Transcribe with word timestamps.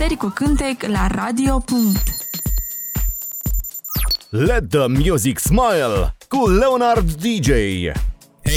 învățări 0.00 0.16
cu 0.20 0.32
cântec 0.34 0.82
la 0.82 1.06
radio. 1.06 1.64
Let 4.28 4.68
the 4.68 4.86
music 4.86 5.38
smile 5.38 6.16
cu 6.28 6.48
Leonard 6.48 7.12
DJ. 7.12 7.48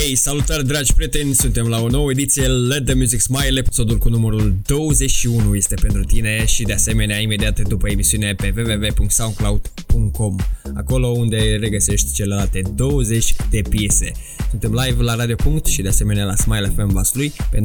Hei, 0.04 0.16
salutări 0.16 0.66
dragi 0.66 0.94
prieteni, 0.94 1.34
suntem 1.34 1.66
la 1.66 1.80
o 1.80 1.88
nouă 1.88 2.10
ediție 2.10 2.46
Let 2.46 2.84
the 2.84 2.94
Music 2.94 3.20
Smile, 3.20 3.58
episodul 3.58 3.98
cu 3.98 4.08
numărul 4.08 4.54
21 4.66 5.54
este 5.54 5.74
pentru 5.74 6.04
tine 6.04 6.44
și 6.46 6.62
de 6.62 6.72
asemenea 6.72 7.18
imediat 7.18 7.60
după 7.60 7.88
emisiune 7.88 8.34
pe 8.34 8.52
www.soundcloud.com, 8.56 10.36
acolo 10.74 11.06
unde 11.08 11.56
regăsești 11.60 12.12
celelalte 12.12 12.62
20 12.74 13.34
de 13.50 13.62
piese. 13.68 14.12
Suntem 14.50 14.72
live 14.72 15.02
la 15.02 15.14
Radio 15.14 15.34
Punct 15.34 15.66
și 15.66 15.82
de 15.82 15.88
asemenea 15.88 16.24
la 16.24 16.36
Smile 16.36 16.72
FM 16.76 16.92
Vaslui 16.92 17.32
pe 17.50 17.58
93,2 17.58 17.64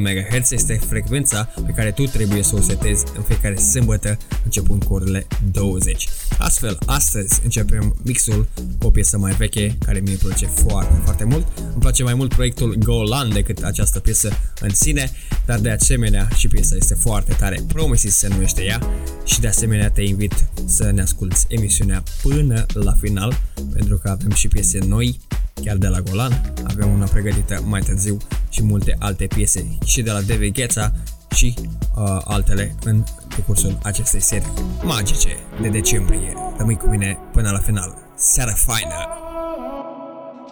MHz 0.00 0.50
este 0.50 0.80
frecvența 0.88 1.42
pe 1.66 1.72
care 1.72 1.90
tu 1.90 2.04
trebuie 2.04 2.42
să 2.42 2.56
o 2.56 2.60
setezi 2.60 3.04
în 3.16 3.22
fiecare 3.22 3.56
sâmbătă 3.56 4.18
începând 4.44 4.84
cu 4.84 4.94
orele 4.94 5.26
20. 5.52 6.08
Astfel, 6.38 6.78
astăzi 6.86 7.40
începem 7.44 7.96
mixul 8.02 8.48
cu 8.78 8.86
o 8.86 8.90
piesă 8.90 9.18
mai 9.18 9.32
veche 9.32 9.76
care 9.84 10.00
mi-e 10.00 10.18
place 10.22 10.46
foarte, 10.46 10.83
foarte 11.04 11.24
mult. 11.24 11.46
Îmi 11.58 11.80
place 11.80 12.02
mai 12.02 12.14
mult 12.14 12.34
proiectul 12.34 12.74
Golan 12.78 13.32
decât 13.32 13.62
această 13.62 14.00
piesă 14.00 14.30
în 14.60 14.70
sine, 14.70 15.10
dar 15.46 15.58
de 15.58 15.70
asemenea 15.70 16.28
și 16.36 16.48
piesa 16.48 16.76
este 16.76 16.94
foarte 16.94 17.32
tare. 17.32 17.64
Promises 17.68 18.16
se 18.16 18.28
numește 18.28 18.62
ea 18.62 18.80
și 19.24 19.40
de 19.40 19.48
asemenea 19.48 19.90
te 19.90 20.02
invit 20.02 20.44
să 20.66 20.90
ne 20.90 21.00
asculti 21.00 21.36
emisiunea 21.48 22.02
până 22.22 22.66
la 22.72 22.92
final 23.00 23.40
pentru 23.72 23.98
că 23.98 24.08
avem 24.08 24.30
și 24.30 24.48
piese 24.48 24.78
noi 24.86 25.20
chiar 25.62 25.76
de 25.76 25.86
la 25.86 26.00
Golan, 26.00 26.52
avem 26.64 26.92
una 26.92 27.06
pregătită 27.06 27.62
mai 27.66 27.80
târziu 27.80 28.16
și 28.48 28.62
multe 28.62 28.96
alte 28.98 29.26
piese 29.26 29.78
și 29.84 30.02
de 30.02 30.10
la 30.10 30.20
David 30.20 30.54
Gheța 30.54 30.92
și 31.34 31.54
uh, 31.58 32.20
altele 32.24 32.74
în 32.84 33.04
decursul 33.36 33.78
acestei 33.82 34.20
serii 34.20 34.52
magice 34.82 35.36
de 35.60 35.68
decembrie. 35.68 36.32
Rămâi 36.56 36.76
cu 36.76 36.88
mine 36.88 37.18
până 37.32 37.50
la 37.50 37.58
final. 37.58 37.94
Seara 38.16 38.52
faină! 38.52 39.33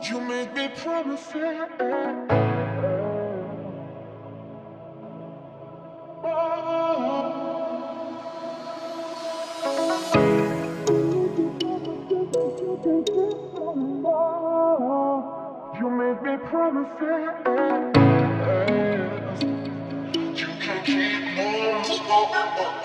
You 0.02 0.20
make 0.20 0.52
me 0.54 0.68
promise. 0.68 1.32
promises. 16.52 17.02
You 20.40 20.46
can 20.60 20.84
keep 20.84 21.38
on 21.38 21.84
smoking. 21.84 22.81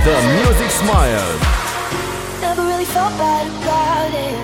The 0.00 0.16
Music 0.40 0.70
Smile. 0.70 1.38
Never 2.40 2.62
really 2.62 2.86
felt 2.86 3.12
bad 3.20 3.44
about 3.60 4.12
it. 4.16 4.40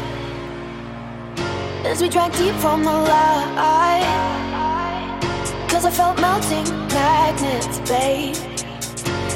As 1.86 2.02
we 2.02 2.10
drank 2.10 2.36
deep 2.36 2.54
from 2.56 2.84
the 2.84 2.92
light. 2.92 4.04
Cause 5.70 5.86
I 5.86 5.90
felt 5.90 6.20
melting 6.20 6.68
magnets, 6.92 7.78
babe. 7.88 8.36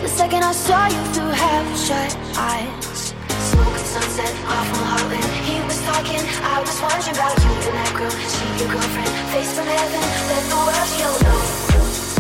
The 0.04 0.08
second 0.08 0.44
I 0.44 0.52
saw 0.52 0.88
you 0.88 1.02
through 1.14 1.32
half 1.32 1.64
shut 1.86 2.14
eyes. 2.36 3.14
Smoke 3.50 3.76
and 3.80 3.88
sunset 3.88 4.34
off 4.44 4.68
my 4.76 4.84
heartland. 4.92 5.24
He 5.48 5.56
was 5.64 5.80
talking, 5.88 6.20
I 6.44 6.60
was 6.60 6.76
wondering 6.84 7.16
about 7.16 7.36
you 7.40 7.48
and 7.64 7.76
that 7.80 7.92
girl. 7.96 8.12
She 8.28 8.44
your 8.60 8.68
girlfriend, 8.68 9.08
face 9.32 9.56
from 9.56 9.64
heaven. 9.64 10.04
Let 10.28 10.44
the 10.52 10.58
world 10.68 10.90
you 11.00 11.12
know. 11.24 11.40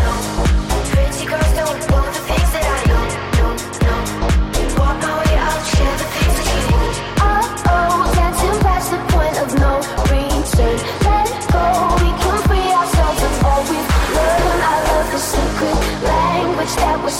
No, 0.00 0.12
pretty 0.88 1.24
girls 1.28 1.52
don't 1.52 1.92
want 1.92 2.09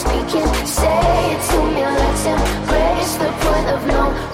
speaking. 0.01 0.49
Say 0.65 1.33
it 1.33 1.41
to 1.51 1.59
me, 1.75 1.83
let's 1.85 2.25
embrace 2.25 3.15
the 3.23 3.31
point 3.45 3.67
of 3.75 3.81
no 3.87 4.30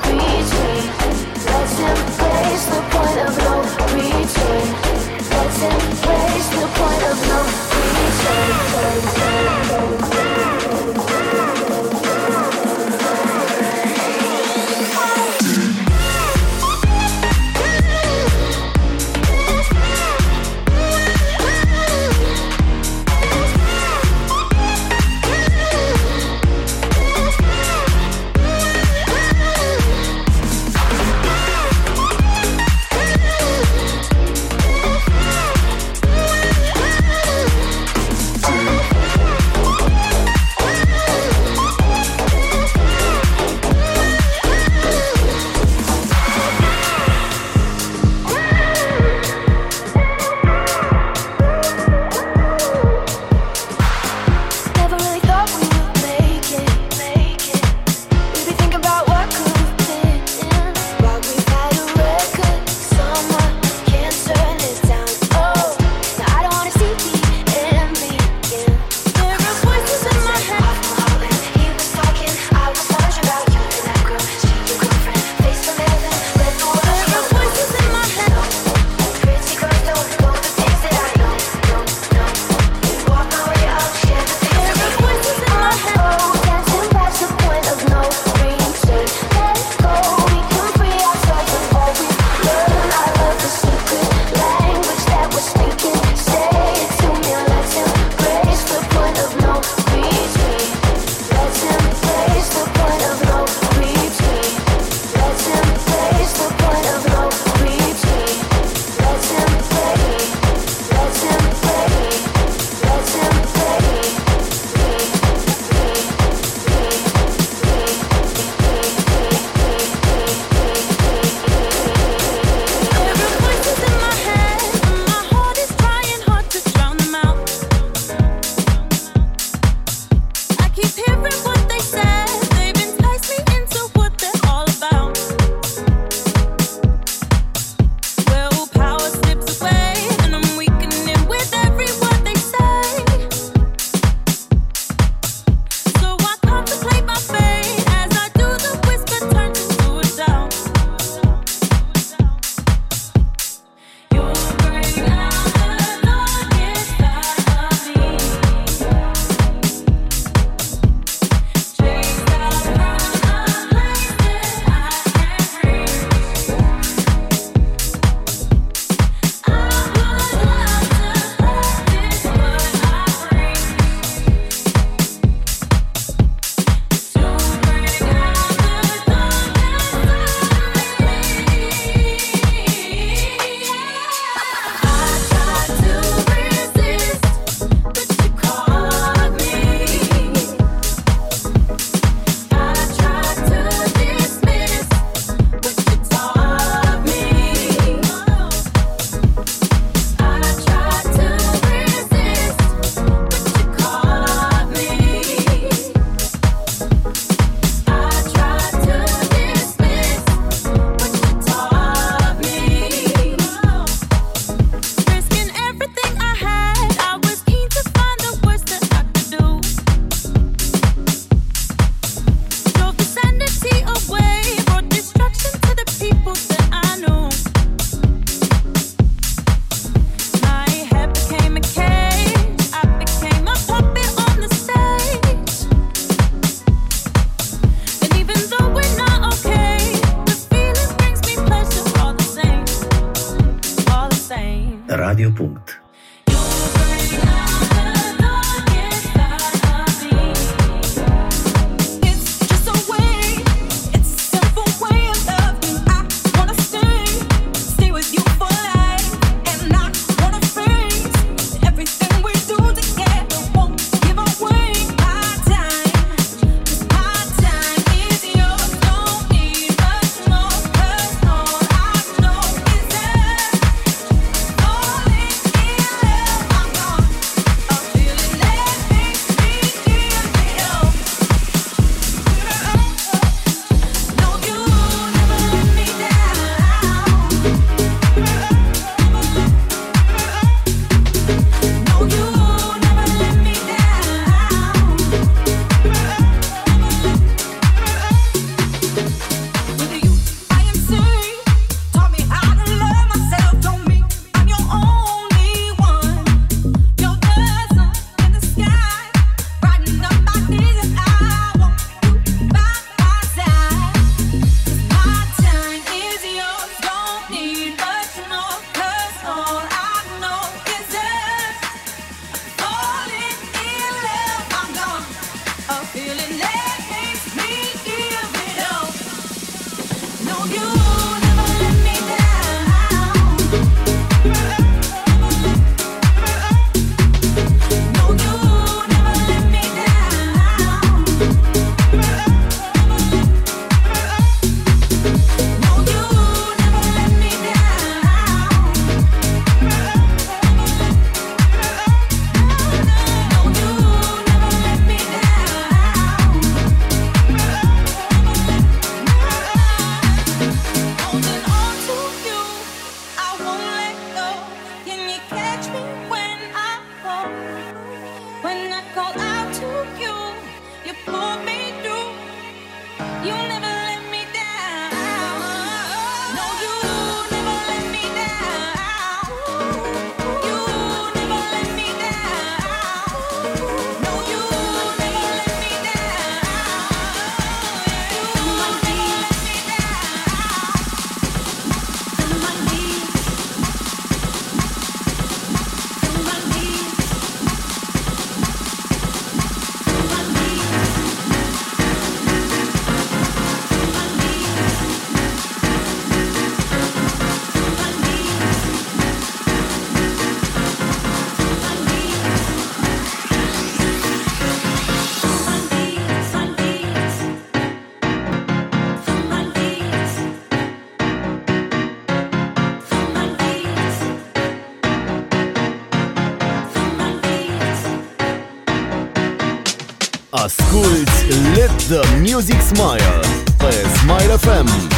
the 431.89 432.05
Music 432.21 432.61
Smile 432.63 433.21
pe 433.59 433.71
Smile 433.71 434.39
FM. 434.39 434.96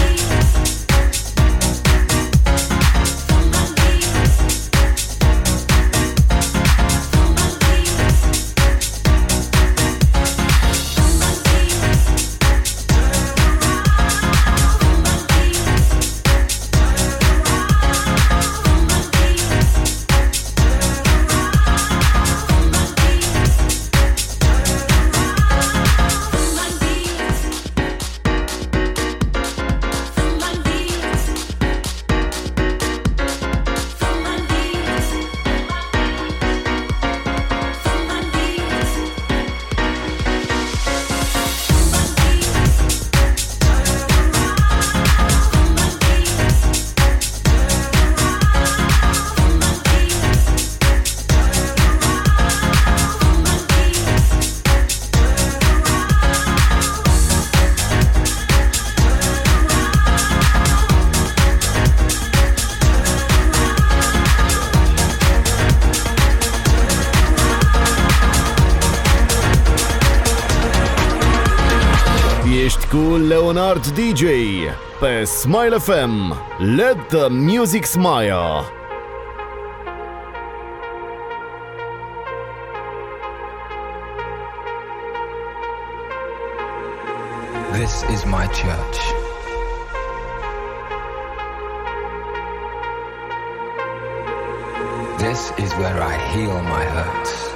Leonard 73.59 73.93
DJ 73.97 74.73
pe 75.01 75.25
Smile 75.25 75.81
FM. 75.81 76.33
Let 76.61 77.11
the 77.11 77.29
music 77.29 77.87
smile. 77.87 78.65
This 87.73 88.05
is 88.15 88.25
my 88.27 88.47
church. 88.55 88.99
This 95.19 95.51
is 95.59 95.73
where 95.81 96.01
I 96.01 96.17
heal 96.33 96.63
my 96.63 96.85
hurts. 96.85 97.48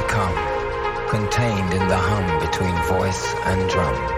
Become, 0.00 0.36
contained 1.08 1.72
in 1.72 1.88
the 1.88 1.96
hum 1.96 2.26
between 2.44 2.76
voice 2.84 3.24
and 3.46 3.70
drum. 3.70 4.16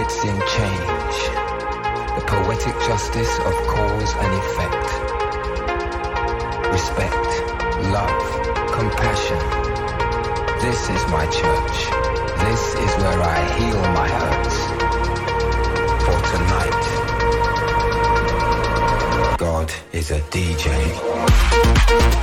it's 0.00 0.24
in 0.24 0.38
change. 0.56 1.16
The 2.16 2.24
poetic 2.26 2.74
justice 2.88 3.38
of 3.40 3.54
cause 3.74 4.14
and 4.24 4.32
effect. 4.42 4.88
Respect, 6.72 7.26
love, 7.96 8.22
compassion. 8.72 9.42
This 10.64 10.80
is 10.88 11.02
my 11.16 11.26
church. 11.26 11.76
This 12.46 12.62
is 12.84 12.92
where 13.02 13.20
I 13.20 13.40
heal 13.58 13.82
my 14.00 14.08
hurts. 14.20 14.56
For 16.06 16.18
tonight, 16.32 16.82
God 19.38 19.68
is 19.92 20.10
a 20.10 20.20
DJ. 20.32 22.19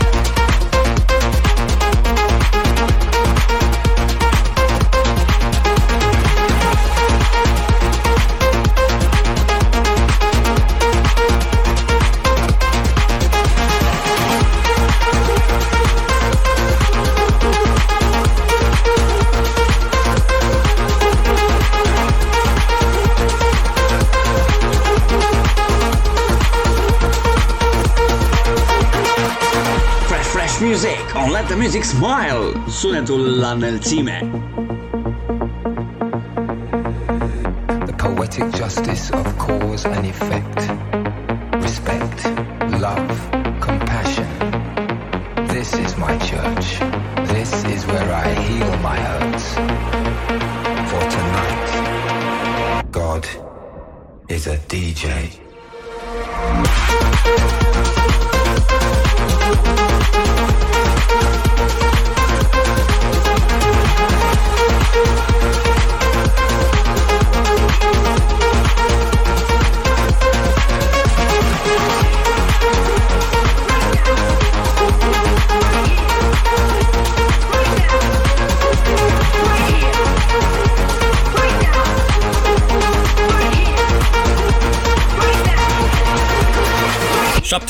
Smile 31.97 32.53
Sunetul 32.67 33.39
la 33.39 33.51
înălțime 33.51 34.29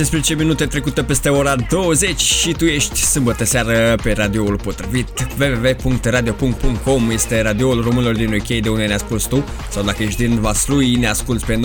15 0.10 0.36
minute 0.36 0.66
trecute 0.66 1.04
peste 1.04 1.30
ora 1.30 1.56
20 1.56 2.20
și 2.20 2.52
tu 2.52 2.66
ești 2.66 2.96
sâmbătă 3.02 3.46
seară 3.46 3.96
pe 4.04 4.12
radioul 4.12 4.56
potrivit. 4.56 5.28
www.radio.com 5.40 7.10
este 7.10 7.42
radioul 7.42 7.84
românilor 7.84 8.16
din 8.16 8.34
UK 8.34 8.48
de 8.48 8.70
unde 8.70 8.86
ne 8.86 8.94
asculti 8.94 9.28
tu 9.28 9.46
sau 9.72 9.84
dacă 9.84 10.04
ești 10.04 10.28
din 10.28 10.40
Vaslui 10.40 10.96
ne 10.96 11.08
asculti 11.08 11.46
pe 11.46 11.56
93,2 11.56 11.62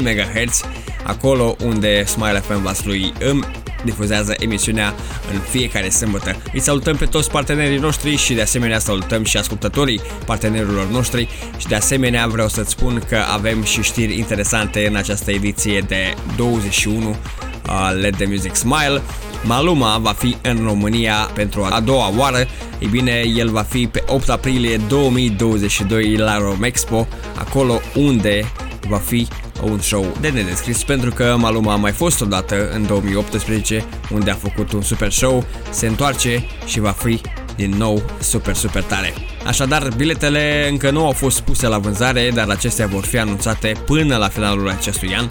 MHz 0.00 0.62
acolo 1.04 1.56
unde 1.64 2.04
Smile 2.04 2.38
FM 2.38 2.62
Vaslui 2.62 3.12
îmi 3.18 3.44
difuzează 3.84 4.34
emisiunea 4.38 4.94
în 5.32 5.38
fiecare 5.38 5.88
sâmbătă. 5.88 6.36
Îi 6.52 6.60
salutăm 6.60 6.96
pe 6.96 7.04
toți 7.04 7.30
partenerii 7.30 7.78
noștri 7.78 8.16
și 8.16 8.34
de 8.34 8.42
asemenea 8.42 8.78
salutăm 8.78 9.24
și 9.24 9.36
ascultătorii 9.36 10.00
partenerilor 10.26 10.86
noștri 10.86 11.28
și 11.56 11.66
de 11.66 11.74
asemenea 11.74 12.26
vreau 12.26 12.48
să-ți 12.48 12.70
spun 12.70 13.02
că 13.08 13.18
avem 13.32 13.62
și 13.62 13.82
știri 13.82 14.18
interesante 14.18 14.86
în 14.86 14.96
această 14.96 15.30
ediție 15.30 15.80
de 15.80 16.14
21 16.36 17.08
uh, 17.08 17.16
Let 18.00 18.16
the 18.16 18.26
Music 18.26 18.54
Smile. 18.54 19.02
Maluma 19.44 19.98
va 19.98 20.12
fi 20.12 20.36
în 20.42 20.60
România 20.64 21.30
pentru 21.34 21.68
a 21.70 21.80
doua 21.80 22.12
oară. 22.16 22.46
Ei 22.78 22.88
bine, 22.88 23.22
el 23.36 23.50
va 23.50 23.62
fi 23.62 23.86
pe 23.86 24.02
8 24.06 24.28
aprilie 24.28 24.76
2022 24.76 26.16
la 26.16 26.38
Romexpo, 26.38 27.06
acolo 27.38 27.80
unde 27.94 28.52
va 28.88 28.96
fi 28.96 29.28
un 29.62 29.80
show 29.80 30.16
de 30.20 30.28
nedescris 30.28 30.84
pentru 30.84 31.10
că 31.10 31.36
Maluma 31.38 31.72
a 31.72 31.76
mai 31.76 31.92
fost 31.92 32.20
odată 32.20 32.70
în 32.70 32.86
2018 32.86 33.84
unde 34.10 34.30
a 34.30 34.34
făcut 34.34 34.72
un 34.72 34.82
super 34.82 35.12
show, 35.12 35.44
se 35.70 35.86
întoarce 35.86 36.44
și 36.66 36.80
va 36.80 36.90
fi 36.90 37.20
din 37.56 37.70
nou 37.70 38.02
super 38.20 38.54
super 38.54 38.82
tare. 38.82 39.14
Așadar, 39.46 39.88
biletele 39.96 40.68
încă 40.70 40.90
nu 40.90 41.04
au 41.06 41.12
fost 41.12 41.40
puse 41.40 41.66
la 41.66 41.78
vânzare, 41.78 42.30
dar 42.34 42.48
acestea 42.48 42.86
vor 42.86 43.04
fi 43.04 43.18
anunțate 43.18 43.72
până 43.86 44.16
la 44.16 44.28
finalul 44.28 44.68
acestui 44.68 45.14
an. 45.16 45.28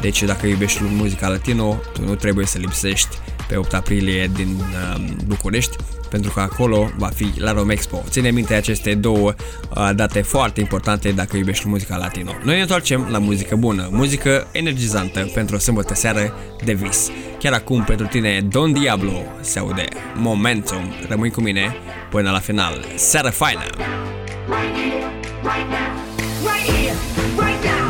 Deci 0.00 0.22
dacă 0.22 0.46
iubești 0.46 0.82
muzica 0.82 1.28
latino, 1.28 1.80
tu 1.92 2.04
nu 2.04 2.14
trebuie 2.14 2.46
să 2.46 2.58
lipsești 2.58 3.16
pe 3.48 3.56
8 3.56 3.74
aprilie 3.74 4.30
din 4.34 4.56
uh, 4.58 5.04
București, 5.26 5.76
pentru 6.10 6.30
că 6.30 6.40
acolo 6.40 6.90
va 6.96 7.06
fi 7.06 7.32
la 7.36 7.52
Romexpo. 7.52 8.02
Ține 8.08 8.30
minte 8.30 8.54
aceste 8.54 8.94
două 8.94 9.34
uh, 9.76 9.90
date 9.94 10.22
foarte 10.22 10.60
importante 10.60 11.10
dacă 11.10 11.36
iubești 11.36 11.68
muzica 11.68 11.96
latino. 11.96 12.32
Noi 12.42 12.54
ne 12.54 12.60
întoarcem 12.60 13.08
la 13.10 13.18
muzică 13.18 13.56
bună, 13.56 13.88
muzică 13.90 14.46
energizantă 14.52 15.30
pentru 15.34 15.56
o 15.56 15.58
sâmbătă 15.58 15.94
seară 15.94 16.34
de 16.64 16.72
vis. 16.72 17.10
Chiar 17.38 17.52
acum 17.52 17.84
pentru 17.84 18.06
tine 18.06 18.40
Don 18.50 18.72
Diablo 18.72 19.22
se 19.40 19.58
aude 19.58 19.84
Momentum. 20.16 20.92
Rămâi 21.08 21.30
cu 21.30 21.40
mine 21.40 21.74
până 22.10 22.30
la 22.30 22.38
final. 22.38 22.84
Seară 22.94 23.30
faină! 23.30 23.64
Right 24.48 24.76
here, 24.76 25.10
right 25.42 25.68
now, 25.68 25.92
right 26.42 26.66
here, 26.70 26.94
right 27.38 27.64
now, 27.64 27.81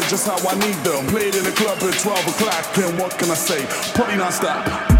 just 0.00 0.26
how 0.26 0.38
I 0.48 0.54
need 0.54 0.76
them. 0.84 1.06
Played 1.08 1.34
in 1.34 1.44
the 1.44 1.52
club 1.52 1.78
at 1.82 1.98
12 1.98 2.28
o'clock, 2.28 2.78
and 2.78 2.98
what 2.98 3.18
can 3.18 3.30
I 3.30 3.34
say? 3.34 3.66
Party 3.94 4.16
non-stop 4.16 4.91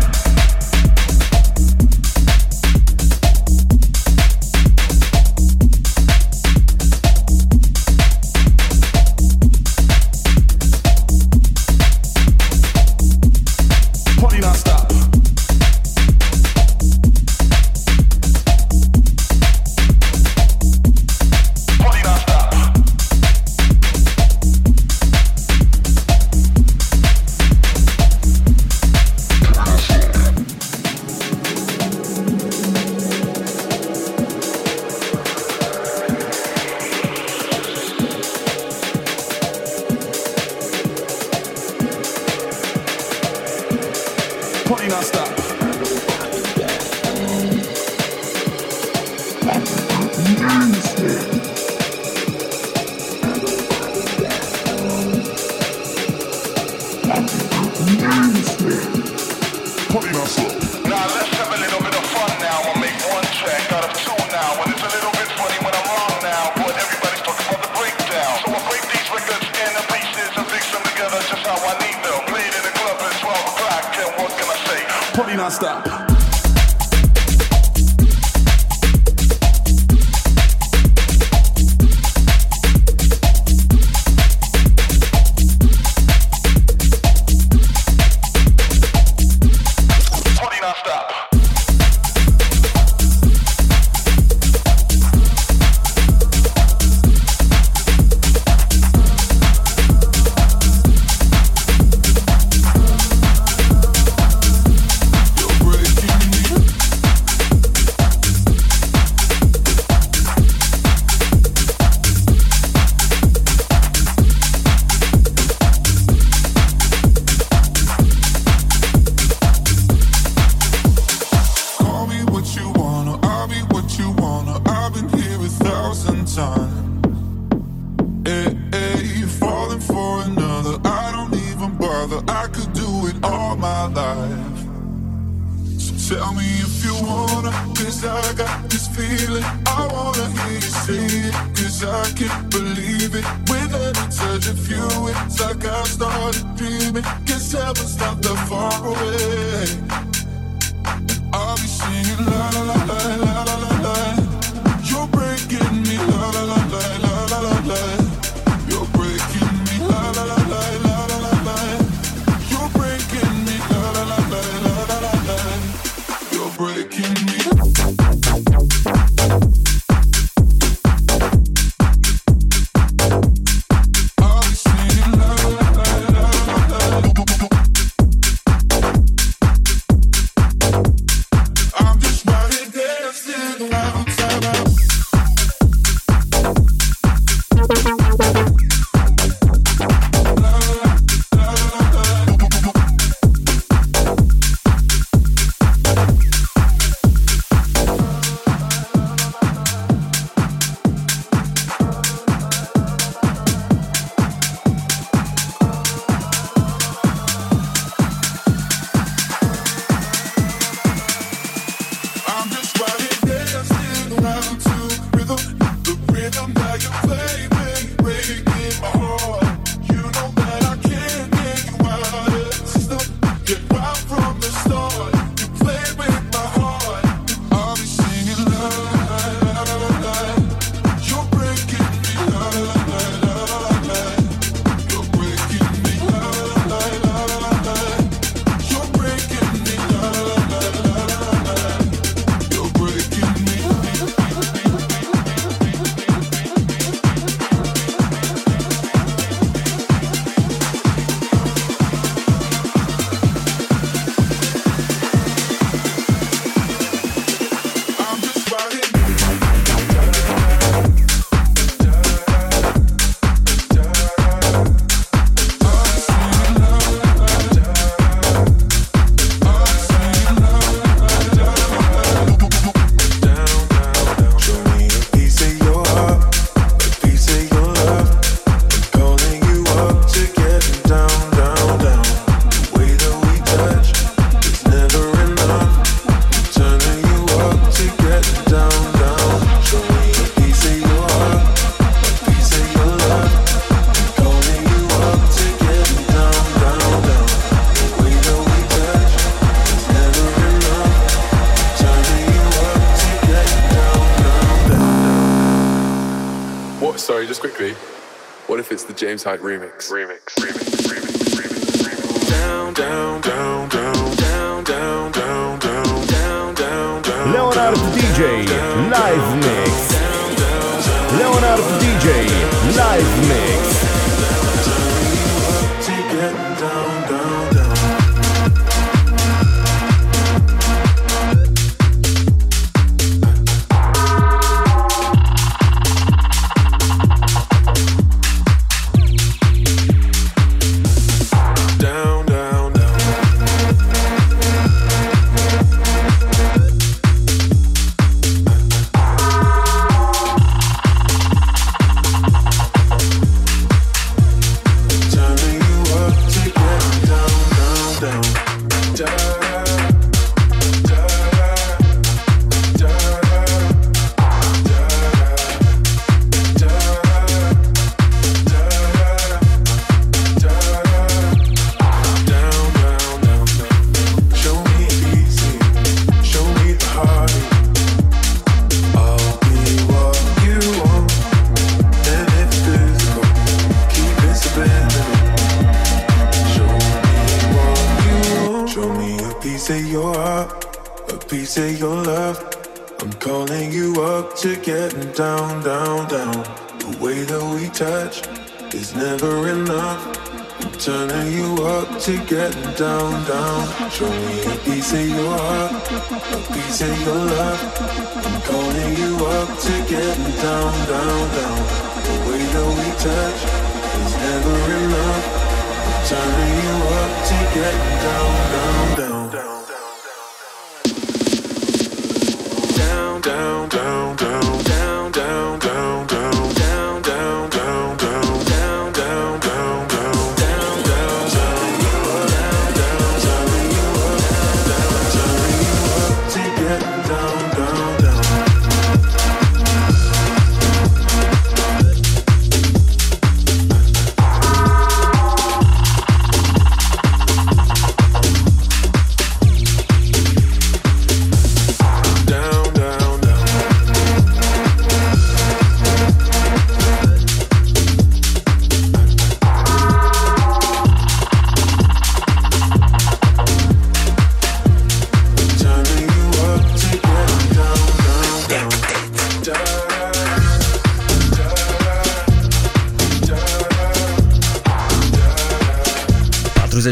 Suicide 309.22 309.38
Remix. 309.38 309.88
Remix. 309.92 310.21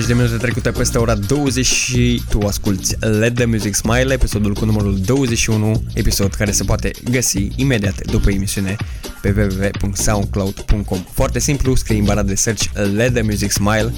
20 0.00 0.16
de 0.16 0.22
minute 0.22 0.44
trecute 0.44 0.70
peste 0.70 0.98
ora 0.98 1.14
20 1.14 1.66
și 1.66 2.22
tu 2.28 2.46
asculti 2.46 2.96
Let 3.00 3.34
The 3.34 3.44
Music 3.44 3.74
Smile, 3.74 4.12
episodul 4.12 4.54
cu 4.54 4.64
numărul 4.64 5.00
21, 5.00 5.82
episod 5.94 6.34
care 6.34 6.50
se 6.50 6.64
poate 6.64 6.90
găsi 7.10 7.48
imediat 7.56 8.06
după 8.06 8.30
emisiune 8.30 8.76
pe 9.20 9.34
www.soundcloud.com. 9.36 11.04
Foarte 11.12 11.38
simplu, 11.38 11.74
scrii 11.74 11.98
în 11.98 12.04
bara 12.04 12.22
de 12.22 12.34
search 12.34 12.64
Let 12.94 13.12
The 13.12 13.22
Music 13.22 13.50
Smile, 13.50 13.92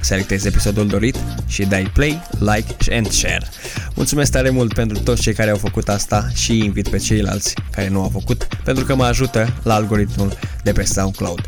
selectezi 0.00 0.46
episodul 0.46 0.86
dorit 0.86 1.16
și 1.46 1.64
dai 1.64 1.90
play, 1.94 2.22
like 2.38 2.94
and 2.96 3.10
share. 3.10 3.46
Mulțumesc 3.94 4.30
tare 4.30 4.50
mult 4.50 4.72
pentru 4.72 4.98
toți 4.98 5.22
cei 5.22 5.34
care 5.34 5.50
au 5.50 5.56
făcut 5.56 5.88
asta 5.88 6.28
și 6.34 6.58
invit 6.58 6.88
pe 6.88 6.96
ceilalți 6.96 7.54
care 7.70 7.88
nu 7.88 8.02
au 8.02 8.08
făcut 8.08 8.48
pentru 8.64 8.84
că 8.84 8.94
mă 8.94 9.04
ajută 9.04 9.60
la 9.62 9.74
algoritmul 9.74 10.38
de 10.62 10.72
pe 10.72 10.82
SoundCloud. 10.82 11.40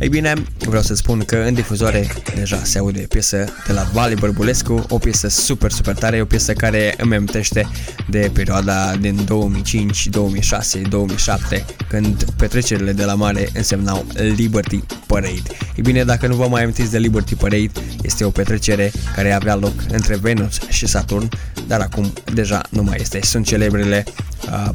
Ei 0.00 0.08
bine, 0.08 0.32
vreau 0.58 0.82
să 0.82 0.94
spun 0.94 1.24
că 1.24 1.36
în 1.36 1.54
difuzoare 1.54 2.06
deja 2.34 2.64
se 2.64 2.78
aude 2.78 3.00
piesă 3.00 3.44
de 3.66 3.72
la 3.72 3.82
Vali 3.92 4.14
Bărbulescu, 4.14 4.84
o 4.88 4.98
piesă 4.98 5.28
super, 5.28 5.70
super 5.70 5.94
tare, 5.94 6.20
o 6.20 6.24
piesă 6.24 6.52
care 6.52 6.94
îmi 6.98 7.14
amintește 7.14 7.68
de 8.08 8.30
perioada 8.32 8.96
din 8.96 9.24
2005, 9.24 10.06
2006, 10.06 10.78
2007, 10.78 11.64
când 11.88 12.24
petrecerile 12.36 12.92
de 12.92 13.04
la 13.04 13.14
mare 13.14 13.48
însemnau 13.54 14.06
Liberty 14.36 14.84
Parade. 15.06 15.42
Ei 15.76 15.82
bine, 15.82 16.04
dacă 16.04 16.26
nu 16.26 16.34
vă 16.34 16.48
mai 16.48 16.62
amintiți 16.62 16.90
de 16.90 16.98
Liberty 16.98 17.34
Parade, 17.34 17.70
este 18.02 18.24
o 18.24 18.30
petrecere 18.30 18.92
care 19.14 19.32
avea 19.32 19.54
loc 19.54 19.74
între 19.90 20.16
Venus 20.16 20.58
și 20.68 20.86
Saturn, 20.86 21.28
dar 21.66 21.80
acum 21.80 22.12
deja 22.34 22.62
nu 22.70 22.82
mai 22.82 22.96
este. 23.00 23.20
Sunt 23.22 23.46
celebrele 23.46 24.04
uh, 24.50 24.68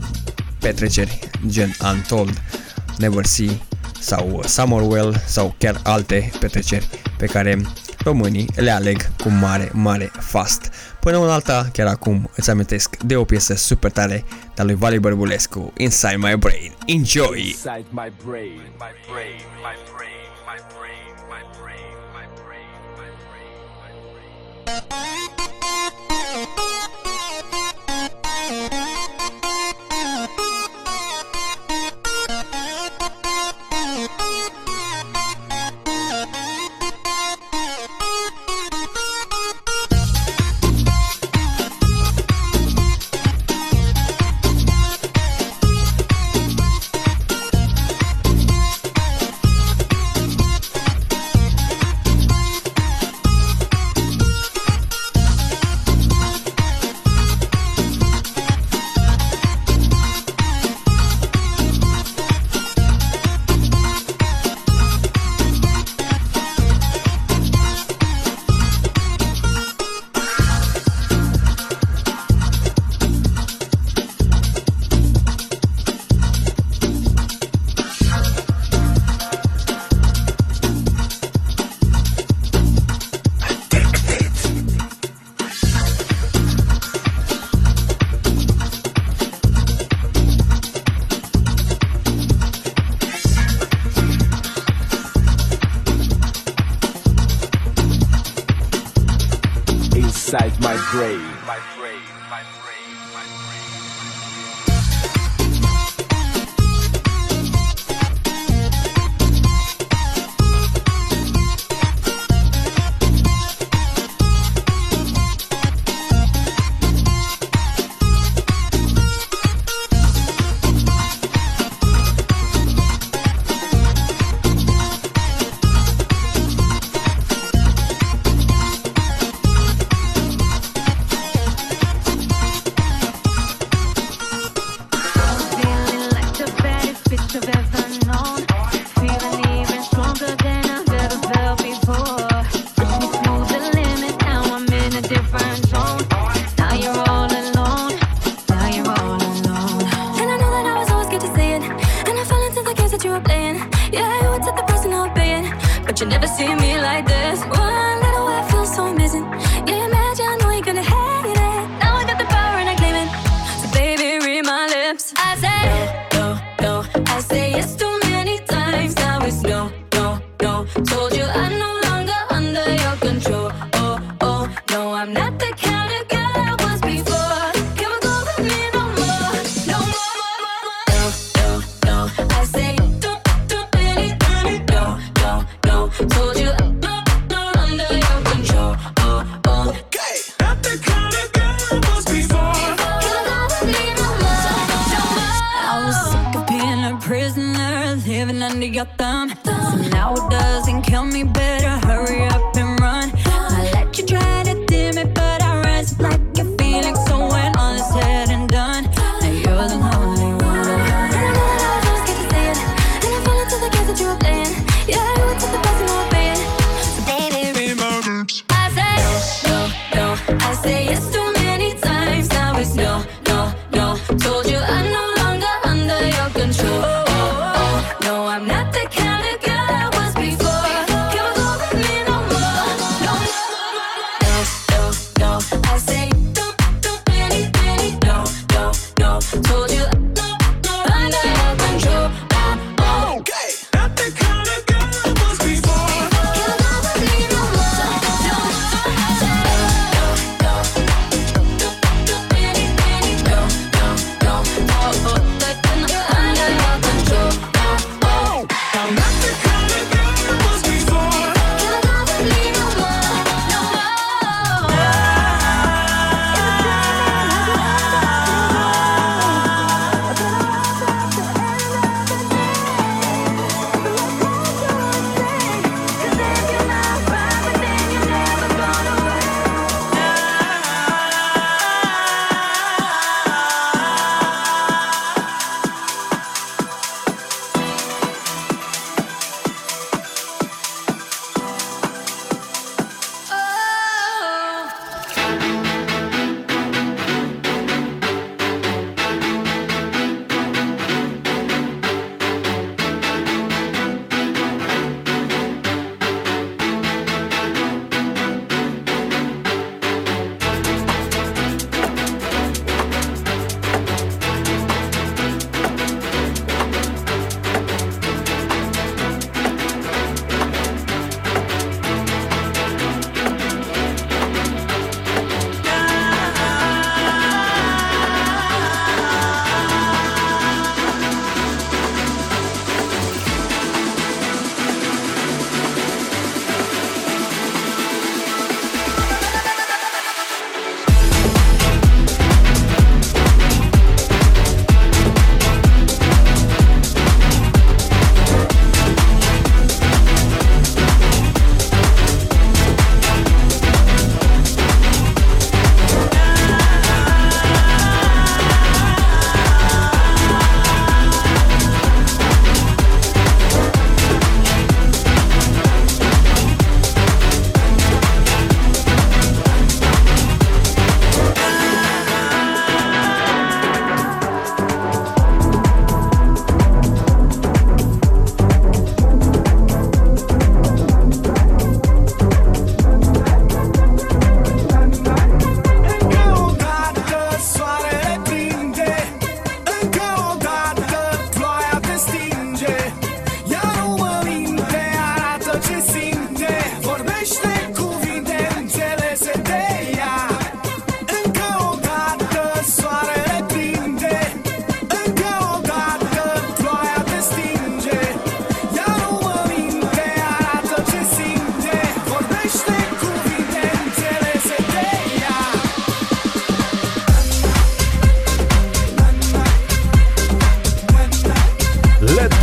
petreceri 0.60 1.20
gen 1.48 1.76
Untold, 1.94 2.42
Never 2.98 3.26
See 3.26 3.62
sau 4.04 4.42
Summerwell 4.46 5.22
sau 5.26 5.56
chiar 5.58 5.80
alte 5.84 6.32
petreceri 6.40 6.90
pe 7.18 7.26
care 7.26 7.62
românii 8.04 8.50
le 8.56 8.72
aleg 8.72 9.16
cu 9.16 9.30
mare, 9.30 9.70
mare 9.74 10.12
fast. 10.20 10.72
Până 11.00 11.18
în 11.18 11.30
alta, 11.30 11.70
chiar 11.74 11.88
acum 11.88 12.30
îți 12.36 12.50
amintesc 12.50 12.98
de 12.98 13.16
o 13.16 13.24
piesă 13.24 13.56
super 13.56 13.92
tare 13.92 14.24
de 14.56 14.64
lui 14.64 14.76
Vali 14.76 15.00
Bărbulescu, 15.00 15.74
Inside 15.78 16.16
My 16.18 16.36
Brain. 16.36 16.74
Enjoy! 16.86 17.40
Inside 17.40 17.86
my 17.90 18.12
brain, 18.26 18.62
my 18.84 18.94
brain, 19.10 19.44
my 19.68 19.76
brain, 19.92 20.24
my 20.50 20.60
brain, 20.74 21.14
my 21.30 21.44
brain, 21.60 21.94
my 22.16 22.26
brain, 22.40 22.72
my 22.98 23.12
brain, 23.26 23.58
my 23.82 23.92
brain. 24.12 25.33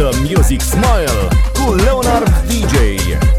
The 0.00 0.34
Music 0.34 0.62
Smile 0.62 1.28
cu 1.52 1.74
Leonard 1.74 2.32
DJ. 2.46 3.29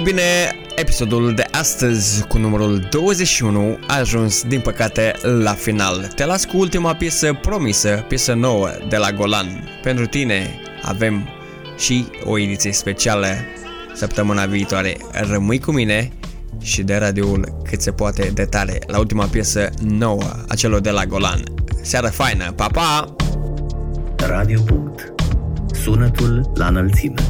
Bine, 0.00 0.56
episodul 0.76 1.34
de 1.34 1.44
astăzi 1.50 2.26
cu 2.26 2.38
numărul 2.38 2.86
21 2.90 3.78
a 3.86 3.98
ajuns 3.98 4.42
din 4.42 4.60
păcate 4.60 5.12
la 5.42 5.52
final. 5.52 6.12
Te 6.14 6.24
las 6.24 6.44
cu 6.44 6.56
ultima 6.56 6.94
piesă 6.94 7.38
promisă, 7.42 8.04
piesă 8.08 8.32
nouă 8.32 8.68
de 8.88 8.96
la 8.96 9.10
Golan. 9.10 9.68
Pentru 9.82 10.06
tine 10.06 10.60
avem 10.82 11.28
și 11.78 12.06
o 12.24 12.38
ediție 12.38 12.72
specială 12.72 13.26
săptămâna 13.94 14.46
viitoare. 14.46 14.96
Rămâi 15.12 15.60
cu 15.60 15.72
mine 15.72 16.12
și 16.60 16.82
de 16.82 16.96
radioul 16.96 17.62
cât 17.68 17.80
se 17.80 17.90
poate 17.90 18.30
de 18.34 18.44
tare 18.44 18.78
la 18.86 18.98
ultima 18.98 19.26
piesă 19.26 19.70
nouă 19.80 20.30
a 20.48 20.54
celor 20.54 20.80
de 20.80 20.90
la 20.90 21.04
Golan. 21.04 21.42
Seară 21.82 22.08
faină, 22.08 22.52
pa, 22.52 22.66
pa! 22.66 23.14
Radio. 24.16 24.60
Punct. 24.60 25.12
Sunetul 25.82 26.52
la 26.54 26.66
înălțime. 26.66 27.22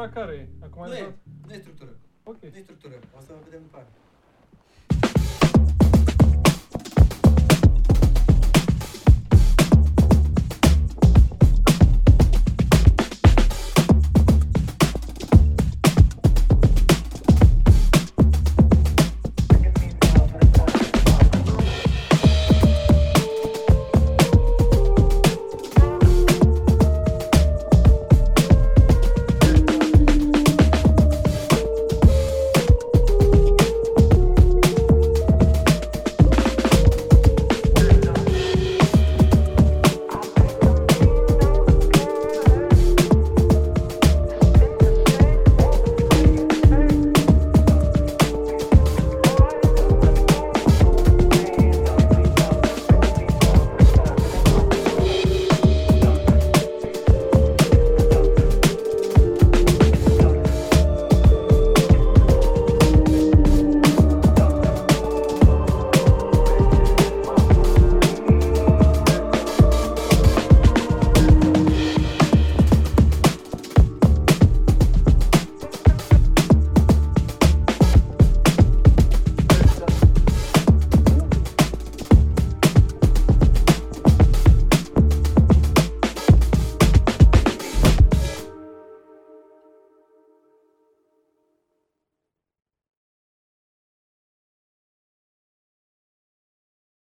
Structura 0.00 0.26
care 0.26 0.34
e? 0.36 0.64
Acum 0.64 0.82
Nu 0.86 0.90
ai 0.92 0.98
e, 1.00 1.02
dat- 1.02 1.18
nu 1.46 1.52
e 1.54 1.58
structură. 1.58 1.92
Ok. 2.22 2.40
Nu 2.42 2.56
e 2.56 2.62
structură. 2.62 2.94
O 3.16 3.20
să 3.20 3.32
vedem 3.44 3.60
după 3.62 3.76
aia. 3.76 3.86